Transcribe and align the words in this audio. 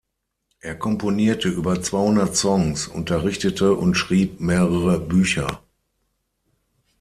Er 0.61 0.73
komponierte 0.73 1.47
über 1.47 1.83
zweihundert 1.83 2.35
Songs, 2.35 2.87
unterrichtete 2.87 3.75
und 3.75 3.93
schrieb 3.93 4.39
mehrere 4.39 4.99
Bücher. 4.99 5.61